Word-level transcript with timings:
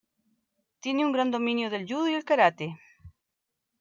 Tiene 0.79 1.05
un 1.05 1.11
gran 1.11 1.29
dominio 1.29 1.69
del 1.69 1.85
judo 1.87 2.09
y 2.09 2.15
el 2.15 2.25
karate. 2.25 2.79